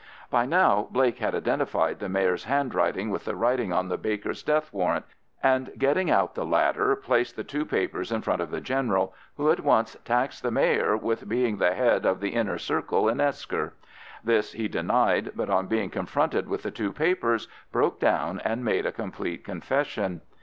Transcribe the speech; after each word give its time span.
By 0.31 0.47
now 0.47 0.87
Blake 0.89 1.19
had 1.19 1.35
identified 1.35 1.99
the 1.99 2.09
Mayor's 2.09 2.45
handwriting 2.45 3.11
with 3.11 3.25
the 3.25 3.35
writing 3.35 3.71
on 3.71 3.87
the 3.87 3.99
baker's 3.99 4.41
death 4.41 4.73
warrant, 4.73 5.05
and 5.43 5.71
getting 5.77 6.09
out 6.09 6.33
the 6.33 6.43
latter, 6.43 6.95
placed 6.95 7.35
the 7.35 7.43
two 7.43 7.65
papers 7.67 8.11
in 8.11 8.23
front 8.23 8.41
of 8.41 8.49
the 8.49 8.61
General, 8.61 9.13
who 9.37 9.51
at 9.51 9.59
once 9.59 9.95
taxed 10.03 10.41
the 10.41 10.49
Mayor 10.49 10.97
with 10.97 11.29
being 11.29 11.57
the 11.57 11.75
head 11.75 12.03
of 12.03 12.19
the 12.19 12.29
Inner 12.29 12.57
Circle 12.57 13.07
in 13.07 13.21
Esker. 13.21 13.75
This 14.23 14.53
he 14.53 14.67
denied, 14.67 15.33
but 15.35 15.51
on 15.51 15.67
being 15.67 15.91
confronted 15.91 16.47
with 16.49 16.63
the 16.63 16.71
two 16.71 16.91
papers, 16.91 17.47
broke 17.71 17.99
down 17.99 18.41
and 18.43 18.65
made 18.65 18.87
a 18.87 18.91
complete 18.91 19.43
confession. 19.45 20.21